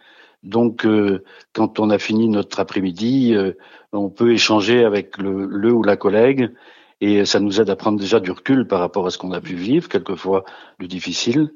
Donc, 0.47 0.87
euh, 0.87 1.25
quand 1.53 1.81
on 1.81 1.91
a 1.91 1.99
fini 1.99 2.29
notre 2.29 2.61
après-midi, 2.61 3.35
euh, 3.35 3.53
on 3.93 4.09
peut 4.09 4.33
échanger 4.33 4.85
avec 4.85 5.19
le, 5.19 5.47
le, 5.47 5.73
ou 5.73 5.83
la 5.83 5.97
collègue 5.97 6.51
et 7.01 7.25
ça 7.25 7.41
nous 7.41 7.61
aide 7.61 7.69
à 7.69 7.77
prendre 7.77 7.99
déjà 7.99 8.21
du 8.21 8.31
recul 8.31 8.67
par 8.67 8.81
rapport 8.81 9.07
à 9.07 9.11
ce 9.11 9.19
qu'on 9.19 9.33
a 9.33 9.41
pu 9.41 9.55
vivre, 9.55 9.89
quelquefois 9.89 10.45
le 10.79 10.87
difficile, 10.87 11.53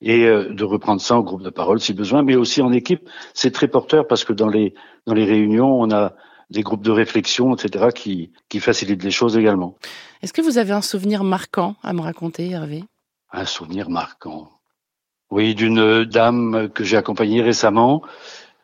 et 0.00 0.24
euh, 0.26 0.52
de 0.52 0.64
reprendre 0.64 1.00
ça 1.00 1.16
en 1.16 1.22
groupe 1.22 1.42
de 1.42 1.50
parole 1.50 1.80
si 1.80 1.94
besoin, 1.94 2.22
mais 2.22 2.36
aussi 2.36 2.62
en 2.62 2.72
équipe. 2.72 3.08
C'est 3.32 3.50
très 3.50 3.66
porteur 3.66 4.06
parce 4.06 4.24
que 4.24 4.32
dans 4.32 4.48
les, 4.48 4.74
dans 5.06 5.14
les 5.14 5.24
réunions, 5.24 5.80
on 5.80 5.90
a 5.90 6.12
des 6.50 6.62
groupes 6.62 6.84
de 6.84 6.90
réflexion, 6.90 7.54
etc., 7.54 7.86
qui, 7.94 8.30
qui 8.48 8.60
facilitent 8.60 9.02
les 9.02 9.10
choses 9.10 9.36
également. 9.36 9.76
Est-ce 10.22 10.32
que 10.32 10.42
vous 10.42 10.58
avez 10.58 10.72
un 10.72 10.82
souvenir 10.82 11.24
marquant 11.24 11.74
à 11.82 11.92
me 11.92 12.02
raconter, 12.02 12.50
Hervé? 12.50 12.84
Un 13.32 13.46
souvenir 13.46 13.90
marquant 13.90 14.50
oui, 15.30 15.54
d'une 15.54 16.04
dame 16.04 16.68
que 16.70 16.84
j'ai 16.84 16.96
accompagnée 16.96 17.42
récemment, 17.42 18.02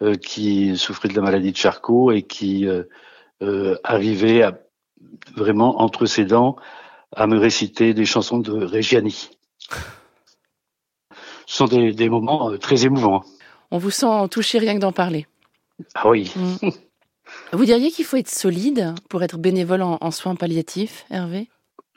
euh, 0.02 0.14
qui 0.14 0.76
souffrait 0.76 1.08
de 1.08 1.14
la 1.14 1.22
maladie 1.22 1.52
de 1.52 1.56
Charcot 1.56 2.12
et 2.12 2.22
qui 2.22 2.66
euh, 2.66 2.84
euh, 3.42 3.76
arrivait 3.84 4.42
à, 4.42 4.58
vraiment 5.36 5.80
entre 5.80 6.06
ses 6.06 6.24
dents 6.24 6.56
à 7.14 7.26
me 7.26 7.38
réciter 7.38 7.94
des 7.94 8.04
chansons 8.04 8.38
de 8.38 8.52
Reggiani. 8.52 9.30
Ce 11.46 11.56
sont 11.56 11.66
des, 11.66 11.92
des 11.92 12.08
moments 12.08 12.50
euh, 12.50 12.58
très 12.58 12.84
émouvants. 12.84 13.24
On 13.70 13.78
vous 13.78 13.90
sent 13.90 14.28
touché 14.30 14.58
rien 14.58 14.74
que 14.74 14.80
d'en 14.80 14.92
parler. 14.92 15.26
Ah 15.94 16.08
oui. 16.08 16.32
Mm. 16.36 16.68
Vous 17.52 17.64
diriez 17.64 17.90
qu'il 17.90 18.04
faut 18.04 18.16
être 18.16 18.30
solide 18.30 18.94
pour 19.08 19.22
être 19.22 19.38
bénévole 19.38 19.82
en, 19.82 19.98
en 20.00 20.10
soins 20.10 20.34
palliatifs, 20.34 21.04
Hervé? 21.10 21.48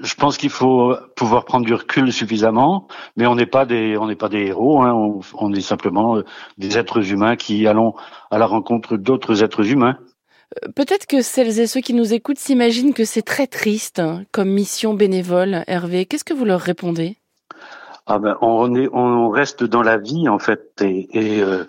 Je 0.03 0.15
pense 0.15 0.37
qu'il 0.37 0.49
faut 0.49 0.95
pouvoir 1.15 1.45
prendre 1.45 1.65
du 1.65 1.73
recul 1.73 2.11
suffisamment, 2.11 2.87
mais 3.15 3.25
on 3.25 3.35
n'est 3.35 3.45
pas 3.45 3.65
des 3.65 3.97
on 3.97 4.07
n'est 4.07 4.17
pas 4.17 4.27
des 4.27 4.47
héros. 4.47 4.81
Hein, 4.81 4.93
on, 4.93 5.21
on, 5.33 5.53
est 5.53 5.61
simplement 5.61 6.17
euh, 6.17 6.25
des 6.57 6.77
êtres 6.77 7.11
humains 7.11 7.37
qui 7.37 7.65
allons 7.67 7.95
à 8.29 8.37
la 8.37 8.45
rencontre 8.45 8.97
d'autres 8.97 9.43
êtres 9.43 9.65
humains. 9.71 9.97
Euh, 10.63 10.69
peut-être 10.75 11.05
que 11.05 11.21
celles 11.21 11.57
et 11.59 11.67
ceux 11.67 11.79
qui 11.79 11.93
nous 11.93 12.13
écoutent 12.13 12.37
s'imaginent 12.37 12.93
que 12.93 13.05
c'est 13.05 13.21
très 13.21 13.47
triste 13.47 13.99
hein, 13.99 14.23
comme 14.33 14.49
mission 14.49 14.93
bénévole. 14.93 15.63
Hervé, 15.67 16.05
qu'est-ce 16.05 16.25
que 16.25 16.33
vous 16.33 16.45
leur 16.45 16.59
répondez? 16.59 17.15
Ah 18.05 18.19
ben, 18.19 18.37
on, 18.41 18.75
est, 18.75 18.89
on 18.91 19.29
reste 19.29 19.63
dans 19.63 19.81
la 19.81 19.97
vie 19.97 20.27
en 20.27 20.37
fait, 20.37 20.81
et, 20.81 21.07
et 21.13 21.41
euh, 21.41 21.63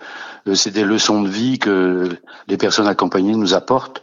c'est 0.55 0.73
des 0.73 0.83
leçons 0.83 1.23
de 1.23 1.29
vie 1.29 1.61
que 1.61 2.09
les 2.49 2.57
personnes 2.57 2.89
accompagnées 2.89 3.37
nous 3.37 3.55
apportent. 3.55 4.03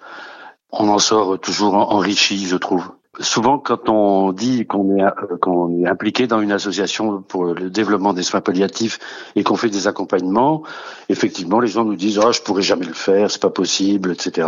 On 0.72 0.88
en 0.88 1.00
sort 1.00 1.38
toujours 1.42 1.74
enrichi, 1.74 2.48
je 2.48 2.56
trouve 2.56 2.94
souvent, 3.22 3.60
quand 3.60 3.90
on 3.90 4.32
dit 4.32 4.66
qu'on 4.66 4.98
est, 4.98 5.04
euh, 5.04 5.38
qu'on 5.40 5.84
est 5.84 5.88
impliqué 5.88 6.28
dans 6.28 6.42
une 6.42 6.52
association 6.52 7.22
pour 7.22 7.46
le 7.46 7.70
développement 7.70 8.14
des 8.14 8.24
soins 8.24 8.42
palliatifs 8.42 9.00
et 9.36 9.44
qu'on 9.44 9.56
fait 9.56 9.70
des 9.70 9.88
accompagnements, 9.88 10.64
effectivement, 11.10 11.60
les 11.60 11.68
gens 11.68 11.86
nous 11.86 11.96
disent 11.96 12.20
"Ah, 12.20 12.28
oh, 12.28 12.32
je 12.32 12.42
pourrais 12.42 12.62
jamais 12.62 12.86
le 12.86 12.94
faire, 12.94 13.32
c'est 13.32 13.42
pas 13.42 13.50
possible, 13.50 14.12
etc. 14.12 14.48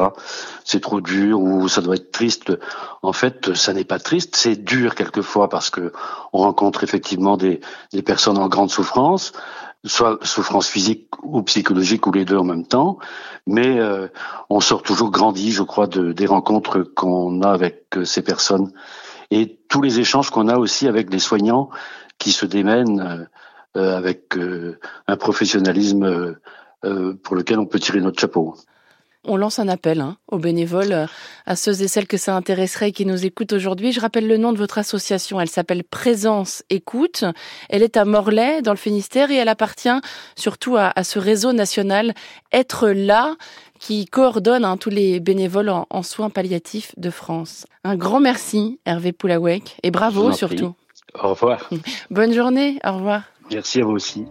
C'est 0.65 0.81
trop 0.81 1.01
dur 1.01 1.39
ou 1.39 1.67
ça 1.67 1.81
doit 1.81 1.95
être 1.95 2.11
triste." 2.11 2.51
En 3.01 3.13
fait, 3.13 3.53
ça 3.55 3.73
n'est 3.73 3.83
pas 3.83 3.99
triste, 3.99 4.35
c'est 4.35 4.55
dur 4.55 4.95
quelquefois 4.95 5.49
parce 5.49 5.69
que 5.69 5.93
on 6.33 6.39
rencontre 6.39 6.83
effectivement 6.83 7.37
des 7.37 7.59
personnes 8.05 8.37
en 8.37 8.47
grande 8.47 8.69
souffrance 8.69 9.33
soit 9.85 10.17
souffrance 10.25 10.67
physique 10.67 11.07
ou 11.23 11.41
psychologique 11.43 12.07
ou 12.07 12.11
les 12.11 12.25
deux 12.25 12.37
en 12.37 12.43
même 12.43 12.65
temps, 12.65 12.99
mais 13.45 13.79
euh, 13.79 14.07
on 14.49 14.59
sort 14.61 14.81
toujours 14.81 15.11
grandi, 15.11 15.51
je 15.51 15.63
crois, 15.63 15.87
de, 15.87 16.13
des 16.13 16.25
rencontres 16.25 16.83
qu'on 16.83 17.41
a 17.41 17.51
avec 17.51 17.85
euh, 17.97 18.05
ces 18.05 18.21
personnes 18.21 18.71
et 19.31 19.59
tous 19.67 19.81
les 19.81 19.99
échanges 19.99 20.29
qu'on 20.29 20.47
a 20.47 20.57
aussi 20.57 20.87
avec 20.87 21.11
les 21.11 21.19
soignants 21.19 21.69
qui 22.17 22.31
se 22.31 22.45
démènent 22.45 23.27
euh, 23.75 23.97
avec 23.97 24.37
un 25.07 25.17
professionnalisme 25.17 26.35
pour 27.23 27.35
lequel 27.35 27.57
on 27.57 27.65
peut 27.65 27.79
tirer 27.79 28.01
notre 28.01 28.19
chapeau. 28.19 28.55
On 29.25 29.37
lance 29.37 29.57
un 29.59 29.69
appel 29.69 30.01
hein, 30.01 30.17
aux 30.27 30.37
bénévoles, 30.37 31.07
à 31.45 31.55
ceux 31.55 31.81
et 31.81 31.87
celles 31.87 32.07
que 32.07 32.17
ça 32.17 32.35
intéresserait 32.35 32.89
et 32.89 32.91
qui 32.91 33.05
nous 33.05 33.25
écoutent 33.25 33.53
aujourd'hui. 33.53 33.93
Je 33.93 34.01
rappelle 34.01 34.27
le 34.27 34.35
nom 34.35 34.51
de 34.51 34.57
votre 34.57 34.77
association. 34.77 35.39
Elle 35.39 35.49
s'appelle 35.49 35.85
Présence 35.85 36.63
Écoute. 36.69 37.23
Elle 37.69 37.83
est 37.83 37.95
à 37.95 38.03
Morlaix, 38.03 38.61
dans 38.61 38.73
le 38.73 38.77
Finistère, 38.77 39.31
et 39.31 39.35
elle 39.35 39.47
appartient 39.47 39.87
surtout 40.35 40.75
à, 40.77 40.91
ce 41.03 41.19
réseau 41.19 41.53
national 41.53 42.13
Être 42.51 42.89
là, 42.89 43.35
qui 43.79 44.05
coordonne 44.05 44.65
hein, 44.65 44.75
tous 44.75 44.89
les 44.89 45.21
bénévoles 45.21 45.69
en, 45.69 46.03
soins 46.03 46.29
palliatifs 46.29 46.93
de 46.97 47.09
France. 47.09 47.65
Un 47.85 47.95
grand 47.95 48.19
merci, 48.19 48.79
Hervé 48.85 49.13
Poulawek, 49.13 49.77
et 49.83 49.91
bravo 49.91 50.33
surtout. 50.33 50.75
Au 51.21 51.29
revoir. 51.29 51.69
Bonne 52.09 52.33
journée, 52.33 52.79
au 52.85 52.93
revoir. 52.93 53.23
Merci 53.51 53.81
à 53.81 53.85
vous 53.85 53.91
aussi. 53.91 54.21